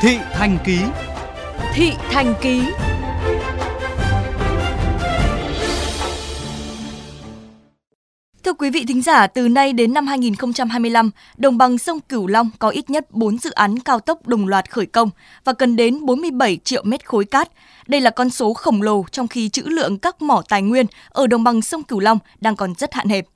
Thị 0.00 0.18
Thành 0.32 0.58
Ký 0.64 0.78
Thị 1.74 1.92
Thành 2.10 2.34
Ký 2.40 2.62
Thưa 8.44 8.52
quý 8.52 8.70
vị 8.70 8.84
thính 8.88 9.02
giả, 9.02 9.26
từ 9.26 9.48
nay 9.48 9.72
đến 9.72 9.94
năm 9.94 10.06
2025, 10.06 11.10
đồng 11.36 11.58
bằng 11.58 11.78
sông 11.78 12.00
Cửu 12.00 12.26
Long 12.26 12.50
có 12.58 12.68
ít 12.68 12.90
nhất 12.90 13.10
4 13.10 13.38
dự 13.38 13.50
án 13.50 13.78
cao 13.78 14.00
tốc 14.00 14.26
đồng 14.26 14.48
loạt 14.48 14.70
khởi 14.70 14.86
công 14.86 15.10
và 15.44 15.52
cần 15.52 15.76
đến 15.76 16.06
47 16.06 16.58
triệu 16.64 16.82
mét 16.84 17.06
khối 17.06 17.24
cát. 17.24 17.48
Đây 17.86 18.00
là 18.00 18.10
con 18.10 18.30
số 18.30 18.54
khổng 18.54 18.82
lồ 18.82 19.04
trong 19.12 19.28
khi 19.28 19.48
trữ 19.48 19.62
lượng 19.62 19.98
các 19.98 20.22
mỏ 20.22 20.42
tài 20.48 20.62
nguyên 20.62 20.86
ở 21.08 21.26
đồng 21.26 21.44
bằng 21.44 21.62
sông 21.62 21.82
Cửu 21.82 22.00
Long 22.00 22.18
đang 22.40 22.56
còn 22.56 22.74
rất 22.74 22.94
hạn 22.94 23.08
hẹp. 23.08 23.26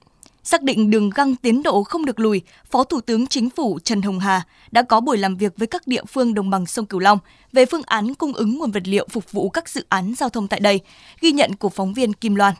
Xác 0.45 0.63
định 0.63 0.91
đường 0.91 1.11
găng 1.11 1.37
tiến 1.37 1.63
độ 1.63 1.83
không 1.83 2.05
được 2.05 2.21
lùi, 2.21 2.43
Phó 2.71 2.85
Thủ 2.85 3.01
tướng 3.01 3.27
Chính 3.27 3.51
phủ 3.51 3.79
Trần 3.85 4.03
Hồng 4.03 4.19
Hà 4.21 4.43
đã 4.71 4.83
có 4.83 5.01
buổi 5.01 5.19
làm 5.19 5.37
việc 5.37 5.53
với 5.57 5.67
các 5.67 5.87
địa 5.87 6.05
phương 6.09 6.35
đồng 6.35 6.51
bằng 6.51 6.67
sông 6.67 6.87
Cửu 6.87 7.01
Long 7.01 7.19
về 7.53 7.67
phương 7.67 7.83
án 7.87 8.15
cung 8.15 8.33
ứng 8.33 8.59
nguồn 8.59 8.71
vật 8.71 8.83
liệu 8.85 9.07
phục 9.11 9.33
vụ 9.33 9.51
các 9.51 9.69
dự 9.69 9.85
án 9.89 10.15
giao 10.15 10.29
thông 10.29 10.49
tại 10.49 10.61
đây, 10.61 10.81
ghi 11.21 11.33
nhận 11.33 11.57
của 11.57 11.69
phóng 11.69 11.95
viên 11.95 12.13
Kim 12.13 12.35
Loan. 12.35 12.55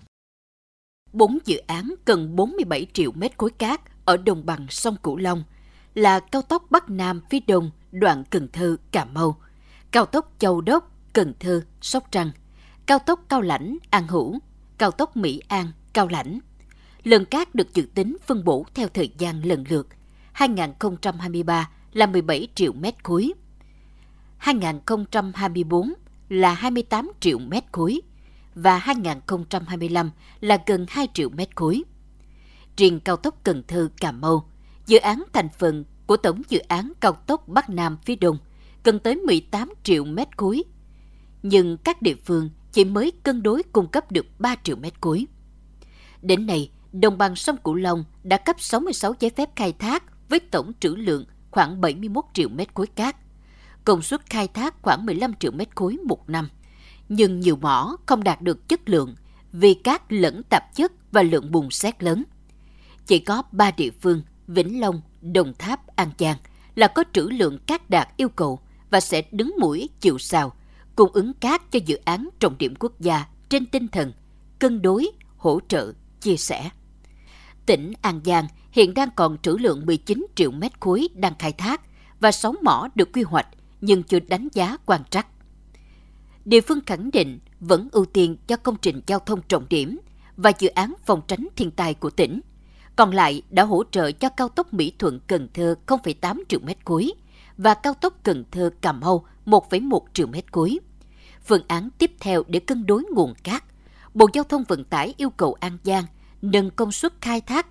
4 1.13 1.39
dự 1.45 1.57
án 1.57 1.95
cần 2.05 2.37
47 2.37 2.87
triệu 2.93 3.13
mét 3.13 3.39
khối 3.39 3.51
cát 3.51 3.81
ở 4.05 4.17
đồng 4.17 4.47
bằng 4.47 4.67
sông 4.71 4.97
Cửu 5.03 5.17
Long 5.17 5.45
là 5.95 6.21
cao 6.21 6.43
tốc 6.43 6.67
Bắc 6.71 6.91
Nam 6.91 7.21
phía 7.31 7.41
đông 7.47 7.71
đoạn 7.93 8.25
Cần 8.31 8.49
Thơ 8.53 8.77
Cà 8.93 9.05
Mau, 9.05 9.37
cao 9.91 10.07
tốc 10.07 10.33
Châu 10.39 10.61
Đốc 10.61 10.91
Cần 11.13 11.35
Thơ 11.41 11.63
Sóc 11.81 12.05
Trăng, 12.11 12.31
cao 12.87 12.99
tốc 12.99 13.21
Cao 13.29 13.41
Lãnh 13.41 13.77
An 13.91 14.09
Hữu, 14.09 14.39
cao 14.79 14.91
tốc 14.91 15.17
Mỹ 15.17 15.41
An 15.49 15.73
Cao 15.93 16.09
Lãnh. 16.09 16.39
Lượng 17.05 17.25
cát 17.25 17.55
được 17.55 17.75
dự 17.75 17.83
tính 17.95 18.17
phân 18.27 18.45
bổ 18.45 18.67
theo 18.75 18.89
thời 18.89 19.11
gian 19.19 19.45
lần 19.45 19.65
lượt. 19.69 19.89
2023 20.33 21.71
là 21.93 22.07
17 22.07 22.49
triệu 22.55 22.73
mét 22.73 23.05
khối. 23.05 23.33
2024 24.39 25.93
là 26.29 26.55
28 26.55 27.13
triệu 27.21 27.39
mét 27.39 27.65
khối 27.73 28.01
và 28.55 28.79
2025 28.79 30.11
là 30.41 30.59
gần 30.67 30.87
2 30.89 31.09
triệu 31.15 31.29
mét 31.29 31.57
khối. 31.57 31.83
Riêng 32.77 33.01
cao 33.01 33.17
tốc 33.17 33.35
Cần 33.45 33.63
Thơ 33.69 33.89
Cà 34.01 34.13
Mau, 34.13 34.49
dự 34.87 34.99
án 34.99 35.23
thành 35.33 35.49
phần 35.59 35.85
của 36.07 36.17
tổng 36.17 36.43
dự 36.49 36.59
án 36.59 36.93
cao 37.01 37.13
tốc 37.13 37.49
Bắc 37.49 37.71
Nam 37.71 37.99
phía 38.05 38.17
Đông 38.17 38.39
cần 38.83 38.99
tới 38.99 39.17
18 39.17 39.73
triệu 39.83 40.05
mét 40.05 40.37
khối. 40.37 40.63
Nhưng 41.43 41.77
các 41.77 42.03
địa 42.03 42.15
phương 42.25 42.51
chỉ 42.73 42.85
mới 42.85 43.13
cân 43.23 43.43
đối 43.43 43.63
cung 43.63 43.89
cấp 43.89 44.13
được 44.13 44.27
3 44.39 44.57
triệu 44.65 44.77
mét 44.77 45.01
khối. 45.01 45.27
Đến 46.23 46.47
nay, 46.47 46.71
đồng 46.93 47.19
bằng 47.19 47.37
sông 47.37 47.57
Cửu 47.65 47.75
Long 47.75 48.05
đã 48.23 48.37
cấp 48.37 48.57
66 48.59 49.15
giấy 49.21 49.31
phép 49.31 49.51
khai 49.57 49.73
thác 49.73 50.29
với 50.29 50.41
tổng 50.41 50.73
trữ 50.81 50.95
lượng 50.95 51.25
khoảng 51.51 51.81
71 51.81 52.25
triệu 52.35 52.49
mét 52.49 52.75
khối 52.75 52.87
cát. 52.87 53.17
Công 53.85 54.03
suất 54.03 54.31
khai 54.31 54.49
thác 54.49 54.83
khoảng 54.83 55.07
15 55.07 55.35
triệu 55.35 55.53
mét 55.53 55.77
khối 55.77 55.97
một 56.07 56.29
năm– 56.29 56.49
nhưng 57.17 57.41
nhiều 57.41 57.57
mỏ 57.57 57.97
không 58.07 58.25
đạt 58.25 58.43
được 58.43 58.69
chất 58.69 58.89
lượng 58.89 59.15
vì 59.53 59.75
cát 59.75 60.13
lẫn 60.13 60.43
tạp 60.51 60.75
chất 60.75 60.93
và 61.13 61.23
lượng 61.23 61.51
bùn 61.51 61.71
xét 61.71 62.03
lớn. 62.03 62.25
Chỉ 63.07 63.19
có 63.19 63.43
3 63.53 63.71
địa 63.71 63.91
phương 64.01 64.23
Vĩnh 64.47 64.81
Long, 64.81 65.01
Đồng 65.21 65.53
Tháp, 65.59 65.97
An 65.97 66.11
Giang 66.19 66.37
là 66.75 66.89
có 66.89 67.05
trữ 67.13 67.23
lượng 67.23 67.59
cát 67.67 67.91
đạt 67.91 68.09
yêu 68.17 68.29
cầu 68.29 68.61
và 68.91 69.01
sẽ 69.01 69.23
đứng 69.33 69.55
mũi 69.61 69.89
chịu 70.01 70.19
sào, 70.19 70.53
cung 70.97 71.13
ứng 71.13 71.33
cát 71.35 71.73
cho 71.73 71.79
dự 71.87 71.97
án 72.05 72.29
trọng 72.41 72.59
điểm 72.59 72.75
quốc 72.79 73.01
gia 73.01 73.27
trên 73.49 73.67
tinh 73.67 73.89
thần 73.89 74.13
cân 74.59 74.83
đối, 74.83 75.11
hỗ 75.37 75.61
trợ, 75.69 75.93
chia 76.21 76.37
sẻ. 76.37 76.71
Tỉnh 77.67 77.93
An 78.03 78.21
Giang 78.25 78.47
hiện 78.71 78.95
đang 78.95 79.09
còn 79.17 79.39
trữ 79.39 79.57
lượng 79.61 79.87
19 79.87 80.27
triệu 80.35 80.51
mét 80.51 80.81
khối 80.81 81.09
đang 81.15 81.35
khai 81.39 81.53
thác 81.53 81.81
và 82.21 82.33
6 82.33 82.55
mỏ 82.63 82.89
được 82.95 83.13
quy 83.13 83.23
hoạch 83.23 83.47
nhưng 83.81 84.03
chưa 84.03 84.21
đánh 84.21 84.49
giá 84.53 84.77
quan 84.87 85.05
trắc 85.11 85.27
địa 86.45 86.61
phương 86.61 86.79
khẳng 86.87 87.11
định 87.11 87.39
vẫn 87.61 87.89
ưu 87.93 88.05
tiên 88.05 88.37
cho 88.47 88.57
công 88.57 88.77
trình 88.83 89.01
giao 89.07 89.19
thông 89.19 89.43
trọng 89.49 89.67
điểm 89.69 89.99
và 90.37 90.53
dự 90.59 90.69
án 90.69 90.95
phòng 91.05 91.21
tránh 91.29 91.49
thiên 91.57 91.71
tai 91.71 91.95
của 91.95 92.11
tỉnh. 92.11 92.41
Còn 92.97 93.11
lại 93.11 93.43
đã 93.51 93.65
hỗ 93.65 93.85
trợ 93.91 94.13
cho 94.13 94.29
cao 94.29 94.49
tốc 94.49 94.75
Mỹ 94.75 94.93
Thuận 94.99 95.21
Cần 95.27 95.49
Thơ 95.55 95.75
0,8 95.87 96.43
triệu 96.49 96.61
mét 96.61 96.79
khối 96.85 97.13
và 97.57 97.75
cao 97.75 97.95
tốc 97.95 98.15
Cần 98.23 98.45
Thơ 98.51 98.71
Cà 98.81 98.93
Mau 98.93 99.27
1,1 99.47 100.01
triệu 100.15 100.27
mét 100.27 100.53
khối. 100.53 100.79
Phương 101.45 101.63
án 101.69 101.89
tiếp 101.99 102.13
theo 102.21 102.43
để 102.49 102.61
cân 102.61 102.87
đối 102.87 103.05
nguồn 103.11 103.35
cát, 103.43 103.65
Bộ 104.15 104.27
Giao 104.33 104.45
thông 104.45 104.65
Vận 104.69 104.85
tải 104.85 105.15
yêu 105.17 105.31
cầu 105.31 105.57
An 105.61 105.79
Giang 105.85 106.05
nâng 106.43 106.71
công 106.71 106.93
suất 106.93 107.13
khai 107.21 107.41
thác. 107.41 107.67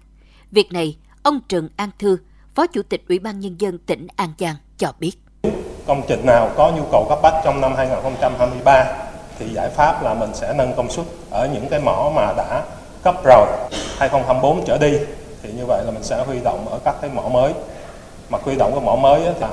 Việc 0.51 0.71
này, 0.71 0.97
ông 1.23 1.39
Trần 1.47 1.69
An 1.75 1.89
Thư, 1.99 2.17
Phó 2.55 2.67
Chủ 2.67 2.81
tịch 2.89 3.03
Ủy 3.09 3.19
ban 3.19 3.39
Nhân 3.39 3.61
dân 3.61 3.77
tỉnh 3.77 4.07
An 4.15 4.33
Giang 4.39 4.55
cho 4.77 4.93
biết. 4.99 5.11
Công 5.87 6.01
trình 6.07 6.25
nào 6.25 6.51
có 6.57 6.71
nhu 6.71 6.83
cầu 6.91 7.05
cấp 7.09 7.19
bách 7.23 7.41
trong 7.43 7.61
năm 7.61 7.73
2023 7.77 8.93
thì 9.39 9.53
giải 9.53 9.69
pháp 9.69 10.03
là 10.03 10.13
mình 10.13 10.29
sẽ 10.33 10.53
nâng 10.57 10.73
công 10.77 10.91
suất 10.91 11.05
ở 11.29 11.49
những 11.53 11.67
cái 11.69 11.79
mỏ 11.79 12.11
mà 12.15 12.33
đã 12.37 12.63
cấp 13.03 13.15
rồi. 13.25 13.47
2024 13.97 14.65
trở 14.65 14.77
đi 14.77 14.97
thì 15.43 15.51
như 15.51 15.65
vậy 15.67 15.83
là 15.85 15.91
mình 15.91 16.03
sẽ 16.03 16.23
huy 16.25 16.39
động 16.43 16.67
ở 16.69 16.79
các 16.85 16.95
cái 17.01 17.09
mỏ 17.13 17.21
mới. 17.21 17.53
Mà 18.29 18.39
huy 18.41 18.55
động 18.55 18.71
cái 18.71 18.81
mỏ 18.81 18.95
mới 18.95 19.21
thì 19.39 19.45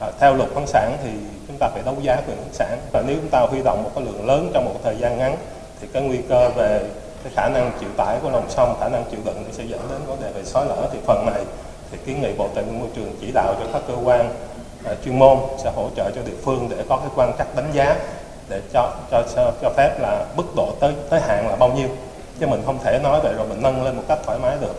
à, 0.00 0.10
theo 0.20 0.34
luật 0.34 0.50
khoáng 0.54 0.66
sản 0.66 0.96
thì 1.02 1.10
chúng 1.48 1.56
ta 1.60 1.68
phải 1.68 1.82
đấu 1.84 1.96
giá 2.02 2.16
quyền 2.16 2.36
khoáng 2.36 2.52
sản. 2.52 2.78
Và 2.92 3.02
nếu 3.06 3.16
chúng 3.16 3.30
ta 3.30 3.40
huy 3.40 3.62
động 3.62 3.82
một 3.82 3.90
cái 3.94 4.04
lượng 4.04 4.26
lớn 4.26 4.50
trong 4.54 4.64
một 4.64 4.80
thời 4.84 4.96
gian 4.96 5.18
ngắn 5.18 5.36
thì 5.80 5.88
cái 5.92 6.02
nguy 6.02 6.18
cơ 6.28 6.50
về 6.50 6.90
cái 7.26 7.34
khả 7.36 7.48
năng 7.48 7.72
chịu 7.80 7.88
tải 7.96 8.18
của 8.22 8.30
lòng 8.30 8.50
sông, 8.50 8.76
khả 8.80 8.88
năng 8.88 9.04
chịu 9.10 9.20
đựng 9.24 9.44
sẽ 9.52 9.64
dẫn 9.64 9.80
đến 9.90 10.00
vấn 10.06 10.20
đề 10.22 10.32
về 10.32 10.44
xói 10.44 10.66
lở. 10.66 10.88
Thì 10.92 10.98
phần 11.06 11.26
này 11.26 11.44
thì 11.90 11.98
kiến 12.06 12.22
nghị 12.22 12.32
bộ 12.38 12.48
tài 12.54 12.64
nguyên 12.64 12.80
môi 12.80 12.88
trường 12.96 13.12
chỉ 13.20 13.30
đạo 13.34 13.54
cho 13.58 13.66
các 13.72 13.82
cơ 13.88 13.94
quan 14.04 14.34
à, 14.84 14.94
chuyên 15.04 15.18
môn 15.18 15.38
sẽ 15.64 15.72
hỗ 15.76 15.90
trợ 15.96 16.10
cho 16.14 16.22
địa 16.26 16.36
phương 16.44 16.68
để 16.70 16.84
có 16.88 16.96
cái 16.96 17.08
quan 17.14 17.32
trắc 17.38 17.56
đánh 17.56 17.70
giá, 17.72 17.96
để 18.48 18.60
cho 18.72 18.96
cho 19.10 19.22
cho 19.62 19.72
phép 19.76 20.00
là 20.00 20.26
mức 20.36 20.44
độ 20.56 20.74
tới 20.80 20.94
tới 21.10 21.20
hạn 21.20 21.48
là 21.48 21.56
bao 21.56 21.72
nhiêu. 21.76 21.88
Chứ 22.40 22.46
mình 22.46 22.62
không 22.66 22.78
thể 22.84 23.00
nói 23.02 23.20
vậy 23.22 23.34
rồi 23.36 23.48
mình 23.48 23.62
nâng 23.62 23.84
lên 23.84 23.96
một 23.96 24.02
cách 24.08 24.18
thoải 24.26 24.38
mái 24.38 24.56
được. 24.60 24.74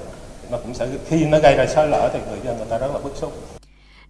Nó 0.52 0.58
cũng 0.58 0.74
sẽ, 0.74 0.88
khi 1.08 1.26
nó 1.26 1.40
gây 1.40 1.56
ra 1.56 1.66
sói 1.68 1.88
lở 1.88 2.10
thì 2.14 2.20
người 2.30 2.40
dân 2.44 2.58
người 2.58 2.68
ta 2.70 2.78
rất 2.78 2.94
là 2.94 3.00
bức 3.00 3.16
xúc. 3.16 3.34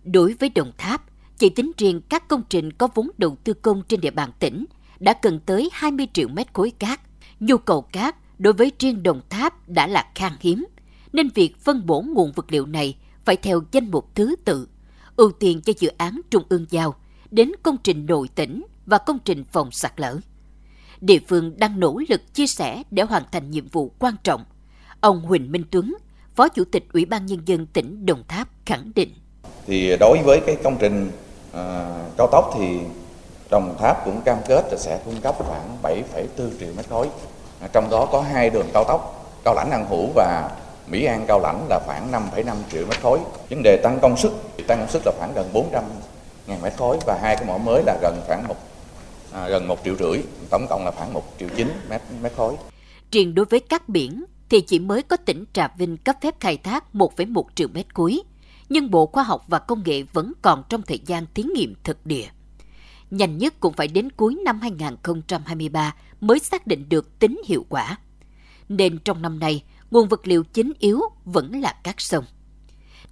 Đối 0.03 0.35
với 0.39 0.49
Đồng 0.49 0.71
Tháp, 0.77 1.01
chỉ 1.37 1.49
tính 1.49 1.71
riêng 1.77 2.01
các 2.09 2.27
công 2.27 2.43
trình 2.49 2.73
có 2.73 2.87
vốn 2.95 3.09
đầu 3.17 3.35
tư 3.43 3.53
công 3.53 3.81
trên 3.87 4.01
địa 4.01 4.11
bàn 4.11 4.31
tỉnh 4.39 4.65
đã 4.99 5.13
cần 5.13 5.39
tới 5.39 5.69
20 5.73 6.07
triệu 6.13 6.27
mét 6.27 6.53
khối 6.53 6.71
cát. 6.79 6.99
Nhu 7.39 7.57
cầu 7.57 7.81
cát 7.81 8.15
đối 8.39 8.53
với 8.53 8.71
riêng 8.79 9.03
Đồng 9.03 9.21
Tháp 9.29 9.69
đã 9.69 9.87
là 9.87 10.11
khan 10.15 10.33
hiếm, 10.39 10.65
nên 11.13 11.29
việc 11.35 11.57
phân 11.59 11.85
bổ 11.85 12.01
nguồn 12.01 12.31
vật 12.31 12.45
liệu 12.49 12.65
này 12.65 12.97
phải 13.25 13.35
theo 13.35 13.61
danh 13.71 13.91
mục 13.91 14.15
thứ 14.15 14.35
tự 14.45 14.67
ưu 15.15 15.31
tiên 15.31 15.61
cho 15.61 15.73
dự 15.79 15.89
án 15.97 16.21
trung 16.29 16.43
ương 16.49 16.65
giao 16.69 16.95
đến 17.31 17.51
công 17.63 17.77
trình 17.83 18.05
nội 18.05 18.29
tỉnh 18.35 18.65
và 18.85 18.97
công 18.97 19.19
trình 19.25 19.43
phòng 19.51 19.71
sạt 19.71 19.93
lở. 19.97 20.17
Địa 21.01 21.19
phương 21.27 21.57
đang 21.57 21.79
nỗ 21.79 22.01
lực 22.09 22.33
chia 22.33 22.47
sẻ 22.47 22.83
để 22.91 23.03
hoàn 23.03 23.23
thành 23.31 23.51
nhiệm 23.51 23.67
vụ 23.67 23.91
quan 23.99 24.15
trọng. 24.23 24.45
Ông 25.01 25.21
Huỳnh 25.21 25.51
Minh 25.51 25.63
Tuấn, 25.71 25.95
Phó 26.35 26.47
Chủ 26.49 26.63
tịch 26.71 26.83
Ủy 26.93 27.05
ban 27.05 27.25
Nhân 27.25 27.39
dân 27.45 27.65
tỉnh 27.65 28.05
Đồng 28.05 28.23
Tháp 28.27 28.47
khẳng 28.65 28.91
định. 28.95 29.09
Thì 29.67 29.97
đối 29.99 30.17
với 30.25 30.41
cái 30.45 30.57
công 30.63 30.77
trình 30.79 31.11
à, 31.53 31.95
cao 32.17 32.27
tốc 32.31 32.53
thì 32.57 32.79
Đồng 33.51 33.75
Tháp 33.79 34.05
cũng 34.05 34.21
cam 34.25 34.37
kết 34.47 34.65
là 34.71 34.77
sẽ 34.77 35.01
cung 35.05 35.21
cấp 35.21 35.35
khoảng 35.37 35.77
7,4 35.83 36.03
triệu 36.59 36.73
mét 36.77 36.87
khối. 36.89 37.07
À, 37.61 37.67
trong 37.73 37.89
đó 37.89 38.07
có 38.11 38.21
hai 38.21 38.49
đường 38.49 38.67
cao 38.73 38.83
tốc, 38.83 39.25
Cao 39.43 39.53
Lãnh 39.55 39.71
An 39.71 39.85
Hữu 39.89 40.07
và 40.15 40.51
Mỹ 40.87 41.05
An 41.05 41.25
Cao 41.27 41.39
Lãnh 41.39 41.65
là 41.69 41.79
khoảng 41.85 42.11
5,5 42.11 42.55
triệu 42.71 42.85
mét 42.89 43.01
khối. 43.01 43.19
Vấn 43.49 43.63
đề 43.63 43.79
tăng 43.83 43.99
công 44.01 44.17
suất, 44.17 44.31
tăng 44.67 44.79
công 44.79 44.89
suất 44.89 45.01
là 45.05 45.11
khoảng 45.17 45.33
gần 45.35 45.49
400 45.53 45.83
ngàn 46.47 46.61
mét 46.61 46.73
khối 46.77 46.97
và 47.05 47.19
hai 47.21 47.35
cái 47.35 47.45
mỏ 47.45 47.57
mới 47.57 47.83
là 47.85 47.97
gần 48.01 48.21
khoảng 48.27 48.47
một 48.47 48.55
à, 49.31 49.47
gần 49.47 49.67
một 49.67 49.77
triệu 49.85 49.95
rưỡi, 49.95 50.21
tổng 50.49 50.65
cộng 50.69 50.85
là 50.85 50.91
khoảng 50.91 51.13
1 51.13 51.23
triệu 51.39 51.49
chín 51.55 51.67
mét, 51.89 52.01
mét 52.21 52.31
khối. 52.37 52.55
Riêng 53.11 53.35
đối 53.35 53.45
với 53.45 53.59
các 53.59 53.89
biển 53.89 54.23
thì 54.49 54.61
chỉ 54.61 54.79
mới 54.79 55.03
có 55.03 55.17
tỉnh 55.17 55.45
Trà 55.53 55.67
Vinh 55.77 55.97
cấp 55.97 56.15
phép 56.21 56.35
khai 56.39 56.57
thác 56.57 56.83
1,1 56.93 57.43
triệu 57.55 57.67
mét 57.73 57.95
khối, 57.95 58.19
nhưng 58.69 58.91
Bộ 58.91 59.05
Khoa 59.05 59.23
học 59.23 59.43
và 59.47 59.59
Công 59.59 59.83
nghệ 59.85 60.03
vẫn 60.13 60.33
còn 60.41 60.63
trong 60.69 60.81
thời 60.81 60.99
gian 61.05 61.25
thí 61.33 61.43
nghiệm 61.43 61.75
thực 61.83 62.05
địa. 62.05 62.25
Nhanh 63.11 63.37
nhất 63.37 63.59
cũng 63.59 63.73
phải 63.73 63.87
đến 63.87 64.09
cuối 64.09 64.37
năm 64.45 64.61
2023 64.61 65.95
mới 66.21 66.39
xác 66.39 66.67
định 66.67 66.89
được 66.89 67.19
tính 67.19 67.41
hiệu 67.45 67.65
quả. 67.69 67.97
Nên 68.69 68.97
trong 68.97 69.21
năm 69.21 69.39
nay, 69.39 69.63
nguồn 69.91 70.07
vật 70.07 70.27
liệu 70.27 70.43
chính 70.43 70.71
yếu 70.79 71.01
vẫn 71.25 71.61
là 71.61 71.75
các 71.83 72.01
sông. 72.01 72.25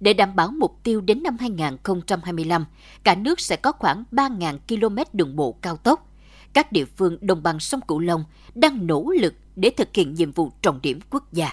Để 0.00 0.14
đảm 0.14 0.36
bảo 0.36 0.50
mục 0.50 0.80
tiêu 0.82 1.00
đến 1.00 1.22
năm 1.22 1.36
2025, 1.40 2.64
cả 3.04 3.14
nước 3.14 3.40
sẽ 3.40 3.56
có 3.56 3.72
khoảng 3.72 4.04
3.000 4.12 4.58
km 4.68 4.96
đường 5.12 5.36
bộ 5.36 5.52
cao 5.52 5.76
tốc. 5.76 6.12
Các 6.52 6.72
địa 6.72 6.84
phương 6.84 7.18
đồng 7.20 7.42
bằng 7.42 7.60
sông 7.60 7.80
Cửu 7.80 7.98
Long 7.98 8.24
đang 8.54 8.86
nỗ 8.86 9.10
lực 9.20 9.34
để 9.56 9.70
thực 9.70 9.88
hiện 9.94 10.14
nhiệm 10.14 10.32
vụ 10.32 10.52
trọng 10.62 10.82
điểm 10.82 11.00
quốc 11.10 11.32
gia. 11.32 11.52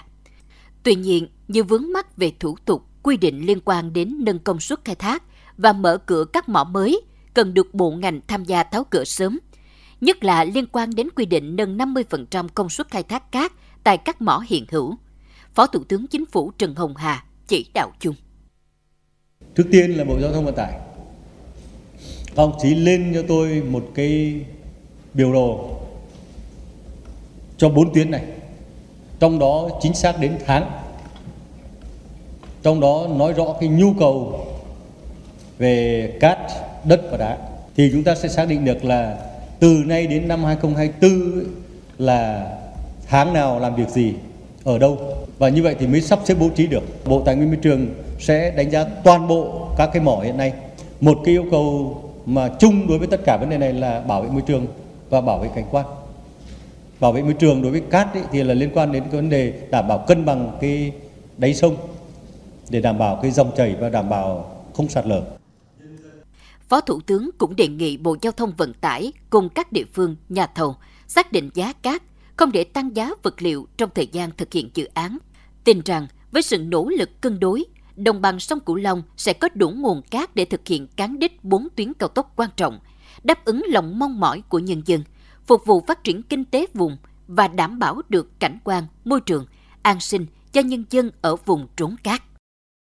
Tuy 0.82 0.94
nhiên, 0.94 1.28
như 1.48 1.64
vướng 1.64 1.92
mắc 1.92 2.16
về 2.16 2.32
thủ 2.40 2.56
tục, 2.64 2.84
quy 3.02 3.16
định 3.16 3.46
liên 3.46 3.60
quan 3.64 3.92
đến 3.92 4.16
nâng 4.18 4.38
công 4.38 4.60
suất 4.60 4.84
khai 4.84 4.94
thác 4.94 5.22
và 5.56 5.72
mở 5.72 5.98
cửa 5.98 6.24
các 6.24 6.48
mỏ 6.48 6.64
mới 6.64 7.00
cần 7.34 7.54
được 7.54 7.74
bộ 7.74 7.90
ngành 7.90 8.20
tham 8.28 8.44
gia 8.44 8.62
tháo 8.62 8.86
gỡ 8.90 9.04
sớm. 9.04 9.38
Nhất 10.00 10.24
là 10.24 10.44
liên 10.44 10.66
quan 10.72 10.94
đến 10.94 11.08
quy 11.16 11.26
định 11.26 11.56
nâng 11.56 11.78
50% 11.78 12.48
công 12.54 12.70
suất 12.70 12.90
khai 12.90 13.02
thác 13.02 13.32
cát 13.32 13.52
tại 13.84 13.98
các 13.98 14.22
mỏ 14.22 14.42
hiện 14.48 14.64
hữu. 14.70 14.94
Phó 15.54 15.66
Thủ 15.66 15.84
tướng 15.84 16.06
Chính 16.06 16.26
phủ 16.26 16.52
Trần 16.58 16.74
Hồng 16.74 16.96
Hà 16.96 17.24
chỉ 17.46 17.66
đạo 17.74 17.92
chung. 18.00 18.14
Trước 19.54 19.64
tiên 19.72 19.90
là 19.90 20.04
Bộ 20.04 20.18
Giao 20.20 20.32
thông 20.32 20.44
Vận 20.44 20.54
tải 20.54 20.72
Các 22.26 22.42
ông 22.42 22.52
chí 22.62 22.74
lên 22.74 23.12
cho 23.14 23.22
tôi 23.28 23.62
một 23.70 23.90
cái 23.94 24.40
biểu 25.14 25.32
đồ 25.32 25.80
cho 27.56 27.68
bốn 27.68 27.94
tuyến 27.94 28.10
này. 28.10 28.24
Trong 29.18 29.38
đó 29.38 29.68
chính 29.82 29.94
xác 29.94 30.20
đến 30.20 30.38
tháng. 30.46 30.70
Trong 32.62 32.80
đó 32.80 33.06
nói 33.16 33.32
rõ 33.32 33.44
cái 33.60 33.68
nhu 33.68 33.94
cầu 33.98 34.46
về 35.58 36.18
cát, 36.20 36.38
đất 36.86 37.00
và 37.10 37.16
đá. 37.16 37.38
Thì 37.76 37.90
chúng 37.92 38.04
ta 38.04 38.14
sẽ 38.14 38.28
xác 38.28 38.48
định 38.48 38.64
được 38.64 38.84
là 38.84 39.16
từ 39.60 39.82
nay 39.86 40.06
đến 40.06 40.28
năm 40.28 40.44
2024 40.44 41.44
là 41.98 42.50
tháng 43.06 43.32
nào 43.32 43.60
làm 43.60 43.74
việc 43.76 43.88
gì, 43.88 44.14
ở 44.64 44.78
đâu. 44.78 44.98
Và 45.38 45.48
như 45.48 45.62
vậy 45.62 45.76
thì 45.78 45.86
mới 45.86 46.00
sắp 46.00 46.18
xếp 46.24 46.34
bố 46.40 46.48
trí 46.54 46.66
được. 46.66 46.82
Bộ 47.04 47.22
Tài 47.22 47.36
nguyên 47.36 47.48
Môi 47.48 47.58
trường 47.62 47.86
sẽ 48.18 48.50
đánh 48.50 48.70
giá 48.70 48.84
toàn 49.04 49.28
bộ 49.28 49.68
các 49.76 49.90
cái 49.92 50.02
mỏ 50.02 50.20
hiện 50.24 50.36
nay. 50.36 50.52
Một 51.00 51.18
cái 51.24 51.34
yêu 51.34 51.44
cầu 51.50 51.96
mà 52.26 52.48
chung 52.58 52.88
đối 52.88 52.98
với 52.98 53.08
tất 53.08 53.20
cả 53.24 53.36
vấn 53.36 53.50
đề 53.50 53.58
này 53.58 53.72
là 53.72 54.00
bảo 54.00 54.22
vệ 54.22 54.28
môi 54.28 54.42
trường 54.42 54.66
và 55.10 55.20
bảo 55.20 55.38
vệ 55.38 55.48
cảnh 55.54 55.64
quan. 55.70 55.86
Bảo 57.00 57.12
vệ 57.12 57.22
môi 57.22 57.34
trường 57.34 57.62
đối 57.62 57.72
với 57.72 57.80
cát 57.80 58.14
ấy, 58.14 58.22
thì 58.32 58.42
là 58.42 58.54
liên 58.54 58.70
quan 58.74 58.92
đến 58.92 59.02
cái 59.02 59.12
vấn 59.12 59.30
đề 59.30 59.52
đảm 59.70 59.88
bảo 59.88 59.98
cân 59.98 60.24
bằng 60.24 60.58
cái 60.60 60.92
đáy 61.38 61.54
sông 61.54 61.76
để 62.70 62.80
đảm 62.80 62.98
bảo 62.98 63.18
cái 63.22 63.30
dòng 63.30 63.50
chảy 63.56 63.74
và 63.80 63.88
đảm 63.88 64.08
bảo 64.08 64.50
không 64.74 64.88
sạt 64.88 65.06
lở. 65.06 65.22
Phó 66.68 66.80
Thủ 66.80 67.00
tướng 67.00 67.30
cũng 67.38 67.56
đề 67.56 67.68
nghị 67.68 67.96
Bộ 67.96 68.16
Giao 68.22 68.32
thông 68.32 68.52
Vận 68.56 68.74
tải 68.74 69.12
cùng 69.30 69.48
các 69.48 69.72
địa 69.72 69.84
phương, 69.92 70.16
nhà 70.28 70.46
thầu 70.46 70.76
xác 71.06 71.32
định 71.32 71.50
giá 71.54 71.72
cát, 71.72 72.02
không 72.36 72.52
để 72.52 72.64
tăng 72.64 72.96
giá 72.96 73.10
vật 73.22 73.42
liệu 73.42 73.68
trong 73.76 73.90
thời 73.94 74.06
gian 74.06 74.30
thực 74.36 74.52
hiện 74.52 74.70
dự 74.74 74.84
án. 74.84 75.18
Tin 75.64 75.80
rằng 75.84 76.06
với 76.30 76.42
sự 76.42 76.58
nỗ 76.58 76.88
lực 76.88 77.20
cân 77.20 77.40
đối, 77.40 77.64
đồng 77.96 78.22
bằng 78.22 78.40
sông 78.40 78.60
Cửu 78.60 78.76
Long 78.76 79.02
sẽ 79.16 79.32
có 79.32 79.48
đủ 79.54 79.70
nguồn 79.70 80.02
cát 80.02 80.34
để 80.34 80.44
thực 80.44 80.60
hiện 80.66 80.86
cán 80.86 81.18
đích 81.18 81.44
bốn 81.44 81.68
tuyến 81.76 81.94
cao 81.94 82.08
tốc 82.08 82.32
quan 82.36 82.50
trọng, 82.56 82.78
đáp 83.22 83.44
ứng 83.44 83.62
lòng 83.68 83.98
mong 83.98 84.20
mỏi 84.20 84.42
của 84.48 84.58
nhân 84.58 84.82
dân, 84.86 85.02
phục 85.46 85.66
vụ 85.66 85.84
phát 85.86 86.04
triển 86.04 86.22
kinh 86.22 86.44
tế 86.44 86.66
vùng 86.74 86.96
và 87.28 87.48
đảm 87.48 87.78
bảo 87.78 88.02
được 88.08 88.40
cảnh 88.40 88.58
quan, 88.64 88.84
môi 89.04 89.20
trường, 89.20 89.46
an 89.82 90.00
sinh 90.00 90.26
cho 90.52 90.60
nhân 90.60 90.84
dân 90.90 91.10
ở 91.20 91.36
vùng 91.36 91.66
trốn 91.76 91.96
cát. 92.02 92.22